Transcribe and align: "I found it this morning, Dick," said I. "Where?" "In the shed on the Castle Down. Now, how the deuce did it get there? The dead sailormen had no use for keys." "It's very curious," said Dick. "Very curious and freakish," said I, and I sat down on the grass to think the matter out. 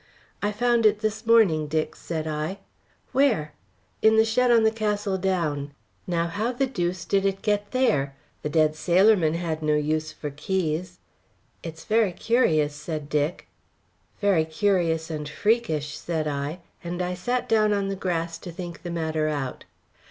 "I 0.41 0.51
found 0.51 0.87
it 0.87 1.01
this 1.01 1.27
morning, 1.27 1.67
Dick," 1.67 1.95
said 1.95 2.25
I. 2.25 2.57
"Where?" 3.11 3.53
"In 4.01 4.17
the 4.17 4.25
shed 4.25 4.49
on 4.49 4.63
the 4.63 4.71
Castle 4.71 5.19
Down. 5.19 5.73
Now, 6.07 6.25
how 6.25 6.51
the 6.51 6.65
deuce 6.65 7.05
did 7.05 7.23
it 7.23 7.43
get 7.43 7.69
there? 7.69 8.15
The 8.41 8.49
dead 8.49 8.73
sailormen 8.75 9.35
had 9.35 9.61
no 9.61 9.75
use 9.75 10.11
for 10.11 10.31
keys." 10.31 10.97
"It's 11.61 11.85
very 11.85 12.13
curious," 12.13 12.73
said 12.73 13.09
Dick. 13.09 13.47
"Very 14.21 14.43
curious 14.43 15.11
and 15.11 15.29
freakish," 15.29 15.95
said 15.95 16.27
I, 16.27 16.61
and 16.83 16.99
I 16.99 17.13
sat 17.13 17.47
down 17.47 17.71
on 17.71 17.87
the 17.87 17.95
grass 17.95 18.39
to 18.39 18.51
think 18.51 18.81
the 18.81 18.89
matter 18.89 19.27
out. 19.27 19.65